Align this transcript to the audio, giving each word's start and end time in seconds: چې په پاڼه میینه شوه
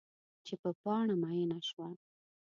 چې 0.45 0.53
په 0.61 0.69
پاڼه 0.81 1.15
میینه 1.21 1.59
شوه 1.69 1.87